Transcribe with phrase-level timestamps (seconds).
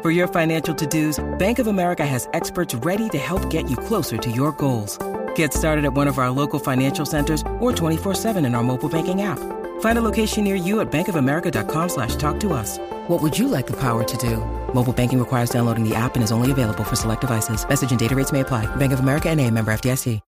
[0.00, 3.76] For your financial to dos, Bank of America has experts ready to help get you
[3.76, 4.96] closer to your goals.
[5.34, 9.22] Get started at one of our local financial centers or 24-7 in our mobile banking
[9.22, 9.40] app.
[9.80, 12.78] Find a location near you at bankofamerica.com slash talk to us.
[13.08, 14.36] What would you like the power to do?
[14.72, 17.66] Mobile banking requires downloading the app and is only available for select devices.
[17.68, 18.66] Message and data rates may apply.
[18.76, 20.20] Bank of America and a member FDIC.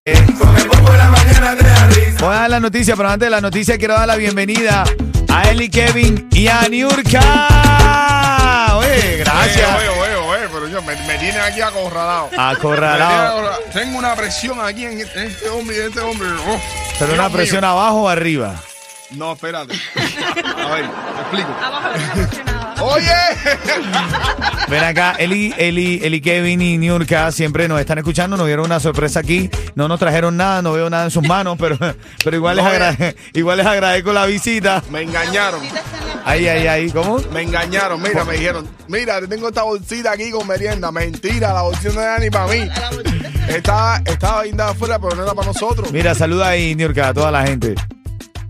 [2.19, 4.83] Voy a dar la noticia, pero antes de la noticia quiero dar la bienvenida
[5.29, 7.21] a Eli Kevin y a Niurka.
[8.77, 9.60] Oye, gracias.
[11.07, 12.29] Me, tienen aquí acorralado.
[12.31, 13.49] Me Acorralado.
[13.73, 16.27] Tengo una presión aquí en este, hombre y en este hombre.
[16.47, 16.59] Oh,
[16.99, 17.37] Pero Dios una mío.
[17.37, 18.55] presión abajo o arriba.
[19.11, 19.73] No, espérate.
[19.73, 21.49] A ver, te explico.
[22.83, 23.13] Oye,
[24.67, 28.79] Ven acá, Eli, Eli, Eli Kevin y Niurka siempre nos están escuchando, nos dieron una
[28.79, 31.77] sorpresa aquí, no nos trajeron nada, no veo nada en sus manos, pero,
[32.23, 34.81] pero igual, les No, agrade- igual les agradezco la visita.
[34.89, 35.61] me engañaron.
[36.25, 37.19] Ahí, ahí, ahí, ¿cómo?
[37.31, 38.01] Me engañaron.
[38.01, 40.91] Mira, me dijeron, mira, te tengo esta bolsita aquí con merienda.
[40.91, 42.69] Mentira, la bolsita no era ni para mí.
[43.47, 45.91] Estaba, estaba guindada afuera, pero no era para nosotros.
[45.91, 47.75] Mira, saluda ahí, Niurka, a toda la gente.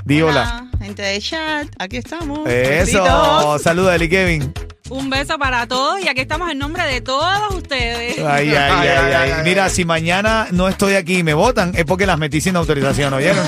[0.05, 0.67] Di hola.
[0.79, 2.39] gente de chat, aquí estamos.
[2.47, 3.61] Eso, Besitos.
[3.61, 4.53] saluda Eli Kevin.
[4.89, 8.17] Un beso para todos y aquí estamos en nombre de todos ustedes.
[8.19, 9.43] Ay, ay, ay, ay, ay.
[9.45, 13.13] Mira, si mañana no estoy aquí y me votan, es porque las metí sin autorización,
[13.13, 13.45] ¿oyeron?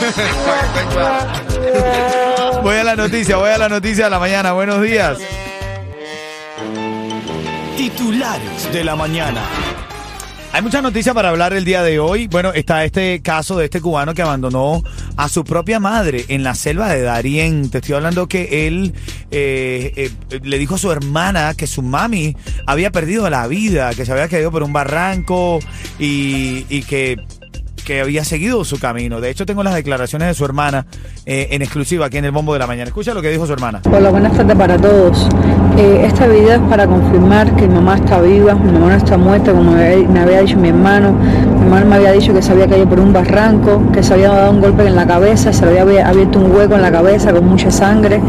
[2.64, 4.54] Voy a la noticia, voy a la noticia de la mañana.
[4.54, 5.18] Buenos días.
[7.76, 9.42] Titulares de la mañana.
[10.54, 12.28] Hay muchas noticias para hablar el día de hoy.
[12.28, 14.82] Bueno, está este caso de este cubano que abandonó
[15.18, 17.70] a su propia madre en la selva de Darién.
[17.70, 18.94] Te estoy hablando que él
[19.32, 24.06] eh, eh, le dijo a su hermana que su mami había perdido la vida, que
[24.06, 25.60] se había caído por un barranco
[26.00, 27.18] y, y que
[27.84, 29.22] que había seguido su camino.
[29.22, 30.86] De hecho, tengo las declaraciones de su hermana
[31.26, 32.88] eh, en exclusiva aquí en el Bombo de la Mañana.
[32.88, 33.82] Escucha lo que dijo su hermana.
[33.92, 35.28] Hola, buenas tardes para todos.
[35.78, 39.18] Eh, este video es para confirmar que mi mamá está viva, mi mamá no está
[39.18, 41.12] muerta como me había, dicho mi hermano.
[41.12, 44.30] Mi hermano me había dicho que se había caído por un barranco, que se había
[44.30, 47.46] dado un golpe en la cabeza, se había abierto un hueco en la cabeza con
[47.48, 48.22] mucha sangre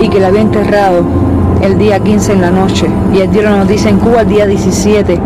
[0.00, 1.04] y que la había enterrado
[1.62, 2.86] el día 15 en la noche.
[3.14, 5.20] Y él dio la noticia en Cuba el día 17.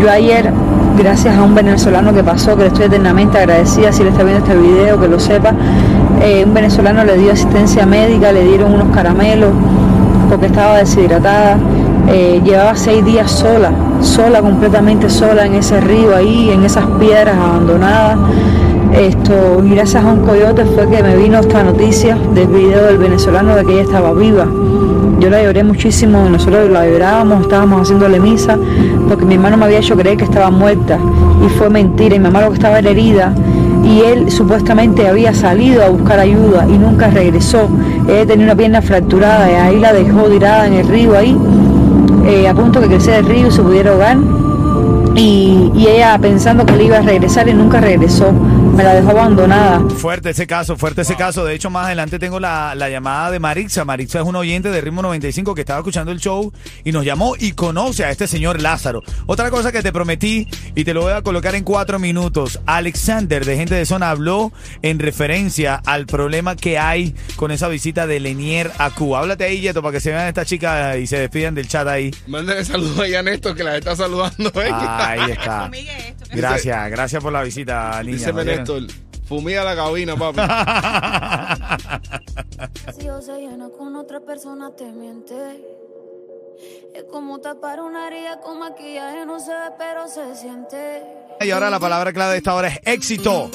[0.00, 0.52] Yo ayer,
[0.96, 4.44] gracias a un venezolano que pasó, que le estoy eternamente agradecida, si le está viendo
[4.44, 5.54] este video, que lo sepa,
[6.22, 9.50] eh, un venezolano le dio asistencia médica, le dieron unos caramelos
[10.28, 11.58] porque estaba deshidratada.
[12.08, 17.36] Eh, llevaba seis días sola, sola, completamente sola en ese río ahí, en esas piedras
[17.36, 18.18] abandonadas.
[18.92, 23.56] Esto, gracias a un coyote fue que me vino esta noticia del video del venezolano
[23.56, 24.46] de que ella estaba viva.
[25.20, 28.58] Yo la lloré muchísimo, nosotros la llorábamos, estábamos haciéndole misa,
[29.08, 30.98] porque mi hermano me había hecho creer que estaba muerta
[31.44, 33.34] y fue mentira, y mi mamá lo que estaba herida
[33.84, 37.68] y él supuestamente había salido a buscar ayuda y nunca regresó.
[38.08, 41.36] Él tenía una pierna fracturada y ahí la dejó tirada en el río ahí,
[42.26, 44.16] eh, a punto que creciera el río y se pudiera ahogar.
[45.14, 48.32] Y, y ella pensando que él iba a regresar y nunca regresó,
[48.74, 49.80] me la dejó abandonada.
[49.90, 51.44] Fuerte ese caso, fuerte ese caso.
[51.44, 53.84] De hecho, más adelante tengo la, la llamada de Marixa.
[53.84, 56.52] Marixa es un oyente de Ritmo 95 que estaba escuchando el show
[56.82, 59.02] y nos llamó y conoce a este señor Lázaro.
[59.26, 62.60] Otra cosa que te prometí y te lo voy a colocar en cuatro minutos.
[62.66, 64.52] Alexander de Gente de Zona habló
[64.82, 69.20] en referencia al problema que hay con esa visita de Lenier a Cuba.
[69.20, 72.10] Háblate ahí, Yeto, para que se vean esta chica y se despidan del chat ahí.
[72.26, 74.50] Mándale saludos ahí a Néstor que la está saludando.
[74.60, 74.70] ¿eh?
[74.72, 75.70] Ahí está.
[76.34, 78.28] Gracias, gracias por la visita, niña.
[78.28, 78.46] ¿oyeron?
[78.46, 78.82] Néstor,
[79.26, 80.40] fumía la cabina, papi.
[82.98, 85.34] Si o se llena con otra persona te miente.
[86.94, 91.02] Es como tapar una herida con maquillaje, no se ve, pero se siente.
[91.40, 93.50] Y ahora la palabra clave de esta hora es éxito.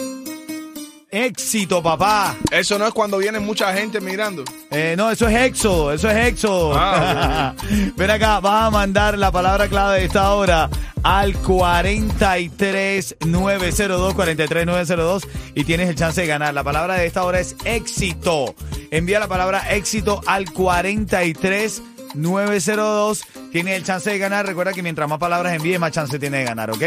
[1.12, 2.36] Éxito, papá.
[2.52, 4.44] Eso no es cuando viene mucha gente mirando.
[4.70, 6.74] Eh, no, eso es éxodo, eso es éxodo.
[6.76, 7.56] Ah,
[7.96, 10.70] Ven acá, vas a mandar la palabra clave de esta hora
[11.04, 16.54] al 43902, 43902 y tienes el chance de ganar.
[16.54, 18.54] La palabra de esta hora es éxito.
[18.92, 23.24] Envía la palabra éxito al 43902.
[23.52, 24.46] Tienes el chance de ganar.
[24.46, 26.84] Recuerda que mientras más palabras envíes, más chance tiene de ganar, ¿ok?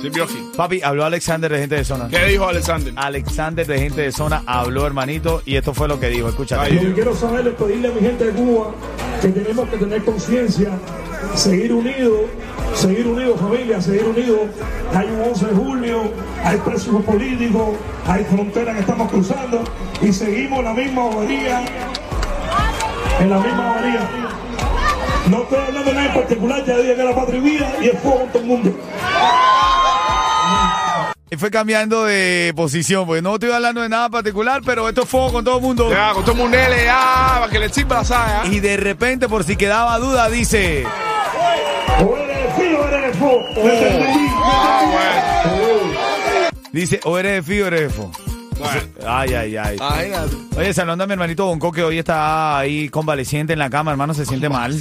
[0.00, 0.10] Sí.
[0.56, 2.08] Papi, habló Alexander de gente de zona.
[2.08, 2.92] ¿Qué dijo Alexander?
[2.96, 6.28] Alexander de gente de zona habló, hermanito, y esto fue lo que dijo.
[6.28, 6.62] Escúchate.
[6.62, 8.74] Ay, Lo que quiero saber es pedirle a mi gente de Cuba
[9.22, 10.70] que tenemos que tener conciencia
[11.34, 12.20] seguir unidos,
[12.74, 14.40] seguir unidos familia, seguir unidos.
[14.94, 16.12] Hay un 11 de julio,
[16.44, 17.76] hay presos políticos,
[18.06, 19.64] hay fronteras que estamos cruzando
[20.00, 21.64] y seguimos la misma bobería,
[23.20, 24.08] en la misma bobería.
[25.30, 27.88] No estoy hablando de nada en particular, ya dije que la patria y vida y
[27.88, 28.74] es fuego con todo el mundo.
[31.30, 35.08] Y fue cambiando de posición, porque no estoy hablando de nada particular, pero esto es
[35.08, 35.90] fuego con todo el mundo.
[35.90, 38.42] Ya, con todo el mundo L, ya, para que le sirva la saga.
[38.46, 40.84] Y de repente, por si quedaba duda, dice...
[42.00, 44.24] O eres fijo o eres
[46.72, 48.10] Dice, o eres de Fío o eres de Fo.
[48.58, 48.80] Bueno.
[49.06, 49.78] Ay, ay, ay.
[50.56, 54.14] Oye, saludando a mi hermanito Bonco, que hoy está ahí convaleciente en la cama, hermano,
[54.14, 54.76] se siente mal.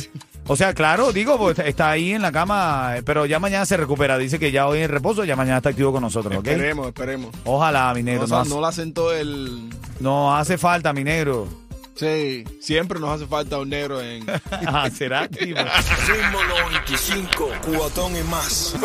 [0.47, 3.77] O sea, claro, digo, pues, está ahí en la cama, eh, pero ya mañana se
[3.77, 4.17] recupera.
[4.17, 6.47] Dice que ya hoy en reposo, ya mañana está activo con nosotros, ¿ok?
[6.47, 7.29] Esperemos, esperemos.
[7.45, 8.27] Ojalá, mi negro.
[8.27, 9.69] No, No, o sea, no la sentó el.
[10.01, 11.47] no hace falta, mi negro.
[11.95, 14.25] Sí, siempre nos hace falta un negro en.
[14.65, 15.59] Ah, ¿Será, tipo?
[15.59, 18.75] Ritmo 95, cubatón y más.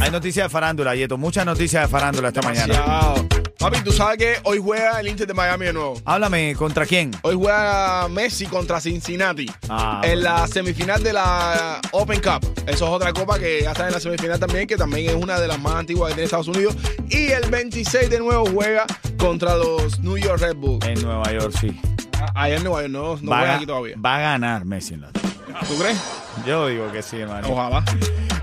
[0.00, 1.16] Hay noticias de farándula, Yeto.
[1.16, 2.66] Muchas noticias de farándula esta mañana.
[2.74, 3.28] Demasiado.
[3.58, 6.00] Papi, tú sabes que hoy juega el Inter de Miami de nuevo.
[6.04, 7.10] Háblame, ¿contra quién?
[7.22, 12.46] Hoy juega Messi contra Cincinnati Ah, en la semifinal de la Open Cup.
[12.66, 15.40] Eso es otra copa que ya está en la semifinal también, que también es una
[15.40, 16.76] de las más antiguas que tiene Estados Unidos.
[17.08, 18.86] Y el 26 de nuevo juega
[19.18, 20.86] contra los New York Red Bulls.
[20.86, 21.78] En Nueva York, sí.
[22.34, 23.94] Allá en Nueva York, no, no va, juega a- aquí todavía.
[24.04, 25.98] va a ganar Messi en la ¿Tú crees?
[26.46, 27.48] Yo digo que sí, hermano.
[27.50, 27.84] Ojalá.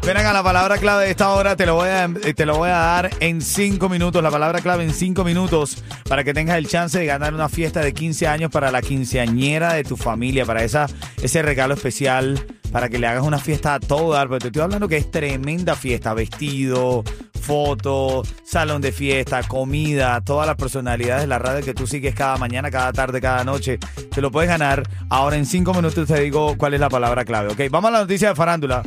[0.06, 2.58] Ven acá, la palabra clave de esta hora te lo voy a, eh, te lo
[2.58, 4.22] voy a dar en cinco minutos.
[4.22, 7.80] La palabra clave en cinco minutos para que tengas el chance de ganar una fiesta
[7.80, 10.88] de 15 años para la quinceañera de tu familia, para esa,
[11.22, 14.28] ese regalo especial, para que le hagas una fiesta a todo dar.
[14.28, 16.14] Pero te estoy hablando que es tremenda fiesta.
[16.14, 17.04] Vestido,
[17.46, 22.38] foto, salón de fiesta, comida, todas las personalidades de la radio que tú sigues cada
[22.38, 23.78] mañana, cada tarde, cada noche.
[24.14, 24.84] Te lo puedes ganar.
[25.10, 27.50] Ahora en cinco minutos te digo cuál es la palabra clave.
[27.54, 28.82] Ok, vamos a la noticia de farándula.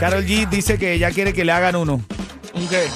[0.00, 2.02] Carol G dice que ella quiere que le hagan uno,
[2.54, 2.86] ¿Un qué?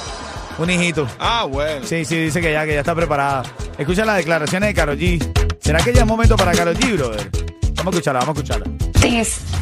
[0.58, 1.06] un hijito.
[1.18, 1.86] Ah, bueno.
[1.86, 3.42] Sí, sí, dice que ya, que ya está preparada.
[3.78, 5.56] Escucha las declaraciones de Carol G.
[5.60, 7.30] ¿Será que ya es momento para Carol G, brother?
[7.76, 8.66] Vamos a escucharla, vamos a escucharla.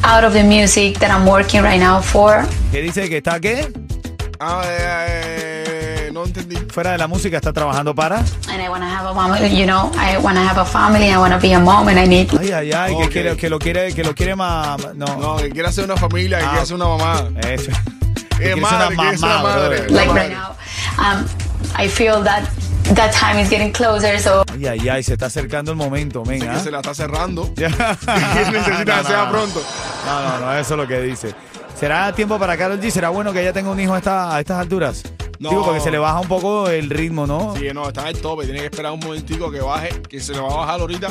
[0.03, 2.45] out of the music that I'm working right now for.
[2.71, 3.71] ¿Qué dice que está qué?
[4.41, 5.63] Ah, eh,
[6.07, 6.55] eh, no entendí.
[6.71, 8.19] Fuera de la música está trabajando para.
[8.47, 11.09] And I want to have a family, you know, I want to have a family,
[11.09, 13.09] I want to be a mom, and I need Ay, ay, ay, que, Ok.
[13.11, 14.77] quiere, que lo quiere, que lo quiere más.
[14.95, 16.49] No, No, que quiere hacer una familia, que Ah.
[16.49, 17.23] quiere hacer una mamá.
[17.41, 17.71] Eso.
[18.37, 19.67] Que quiere ser una madre, quiere ser una mamá, madre.
[19.81, 19.91] brother.
[19.91, 20.55] like Una right now.
[20.97, 21.25] Um,
[21.77, 22.43] I feel that
[22.95, 26.39] that time is getting closer, so Ay, ay, ay, se está acercando el momento, que
[26.63, 27.51] se la está cerrando.
[27.57, 27.67] Ya.
[27.67, 29.61] Necesita que sea no, pronto.
[30.05, 31.35] No, no, no, eso es lo que dice.
[31.79, 32.89] ¿Será tiempo para Carol G?
[32.89, 35.03] ¿Será bueno que ella tenga un hijo a, esta- a estas alturas?
[35.39, 35.49] No.
[35.51, 37.55] Digo, porque se le baja un poco el ritmo, ¿no?
[37.55, 38.43] Sí, no, está en el tope.
[38.43, 41.07] Tiene que esperar un momentico que baje, que se le va a bajar ahorita.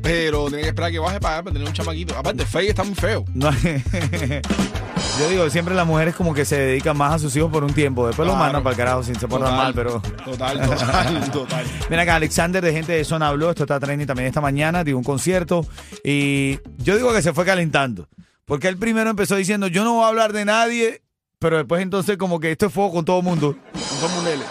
[0.00, 2.16] Pero tiene que esperar que baje para, para tener un chamaquito.
[2.16, 3.24] Aparte, Faye está muy feo.
[3.34, 3.50] No,
[5.20, 7.74] yo digo, siempre las mujeres como que se dedican más a sus hijos por un
[7.74, 8.06] tiempo.
[8.06, 8.44] Después lo Claro.
[8.44, 9.64] mandan para el carajo sin se portan Total.
[9.64, 10.00] mal, pero...
[10.24, 11.64] Total, total, total.
[11.90, 14.96] Ven acá, Alexander de Gente de Zona habló, esto está trending también esta mañana, dio
[14.96, 15.66] un concierto
[16.02, 18.08] y yo digo que se fue calentando.
[18.46, 21.02] Porque él primero empezó diciendo, yo no voy a hablar de nadie,
[21.40, 23.56] pero después entonces como que esto es fuego con todo el mundo.
[24.00, 24.46] Son mundeles.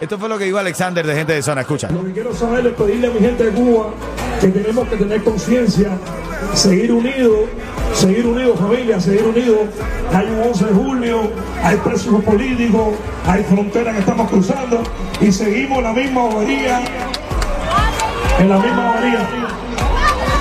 [0.00, 1.90] Esto fue lo que dijo Alexander de Gente de Zona, escucha.
[1.90, 3.92] Lo que quiero saber es pedirle a mi gente de Cuba
[4.40, 5.98] que tenemos que tener conciencia,
[6.54, 7.50] seguir unidos,
[7.92, 9.68] seguir unidos familia, seguir unidos.
[10.14, 11.30] Hay un 11 de julio,
[11.62, 12.94] hay presos políticos,
[13.26, 14.82] hay fronteras que estamos cruzando
[15.20, 16.80] y seguimos la misma bobería,
[18.38, 19.65] en la misma bobería.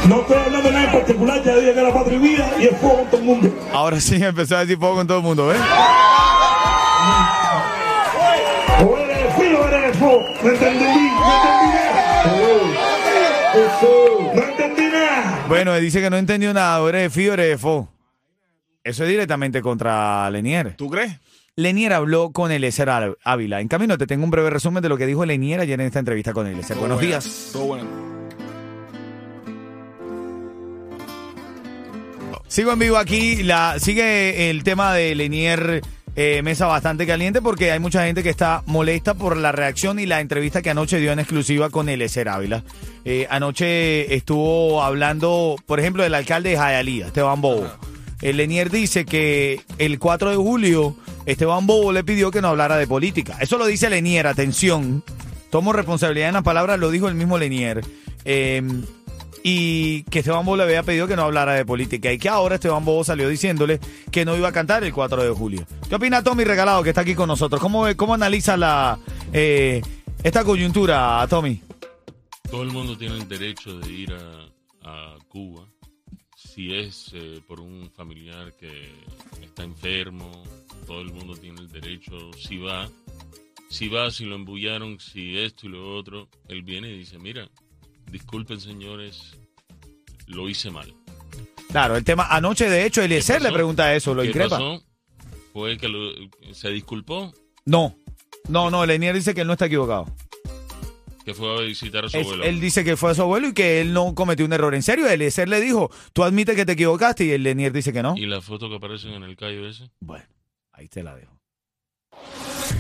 [0.08, 2.64] No estoy hablando de nada en particular, ya dije que la patria y vida y
[2.66, 3.50] es fuego con todo el mundo.
[3.74, 5.60] Ahora sí empezó a decir fuego con todo el mundo, ¿ves?
[8.86, 10.20] O eres fijo o eres fo.
[10.44, 12.26] No entendí, no entendí nada.
[14.36, 15.46] No entendí nada.
[15.48, 17.90] Bueno, él dice que no entendió nada, o eres de FI o eres de FO.
[18.84, 20.76] Eso es directamente contra Lenier.
[20.76, 21.14] ¿Tú crees?
[21.56, 22.90] Lenier habló con Eliezer
[23.24, 23.62] Ávila.
[23.62, 26.00] En camino te tengo un breve resumen de lo que dijo Lenier ayer en esta
[26.00, 26.78] entrevista con Eliezer.
[26.78, 27.50] Buenos buena, días.
[27.54, 28.15] Todo bueno.
[32.48, 33.44] Sigo en vivo aquí.
[33.44, 35.82] La, sigue el tema de Lenier
[36.16, 40.06] eh, Mesa bastante caliente porque hay mucha gente que está molesta por la reacción y
[40.06, 42.64] la entrevista que anoche dio en exclusiva con Eliezer Ávila.
[43.04, 47.68] Eh, anoche estuvo hablando, por ejemplo, del alcalde de Jayalía, Esteban Bobo.
[48.22, 52.78] El Lenier dice que el 4 de julio Esteban Bobo le pidió que no hablara
[52.78, 53.38] de política.
[53.42, 55.04] Eso lo dice Lenier, atención.
[55.50, 57.82] Tomo responsabilidad en las palabras, lo dijo el mismo Lenier.
[58.24, 58.62] Eh,
[59.48, 62.56] y que Esteban Bobo le había pedido que no hablara de política y que ahora
[62.56, 63.80] Esteban Bobo salió diciéndole
[64.12, 65.68] que no iba a cantar el 4 de julio.
[65.88, 67.62] ¿Qué opina Tommy Regalado que está aquí con nosotros?
[67.62, 68.98] ¿Cómo, cómo analiza la
[69.32, 69.84] eh,
[70.24, 71.62] esta coyuntura, Tommy?
[72.50, 74.50] Todo el mundo tiene el derecho de ir a,
[74.90, 75.68] a Cuba
[76.36, 78.90] si es eh, por un familiar que
[79.44, 80.32] está enfermo,
[80.88, 82.90] todo el mundo tiene el derecho, si va,
[83.70, 87.48] si va, si lo embullaron, si esto y lo otro, él viene y dice, mira,
[88.20, 89.34] disculpen señores,
[90.28, 90.94] lo hice mal.
[91.70, 94.52] Claro, el tema, anoche de hecho Eliezer le pregunta eso, lo ¿Qué increpa.
[94.52, 94.82] pasó?
[95.52, 96.14] Fue que lo-
[96.54, 97.34] se disculpó,
[97.66, 97.98] No,
[98.48, 100.06] no, no, Lenier dice que él no está equivocado.
[101.26, 102.44] que fue a visitar a su Es- abuelo.
[102.44, 104.76] él dice que fue a su abuelo y que él no cometió un error.
[104.76, 108.04] En serio, Eliezer le dijo, tú admites que te equivocaste y el Lenier dice que
[108.04, 108.14] no.
[108.16, 109.90] ¿Y la foto que aparecen en el callo ese?
[110.00, 110.26] Bueno,
[110.72, 111.34] ahí te la dejo.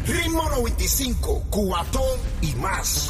[0.05, 3.03] Ritmo 95, Cubatón y más.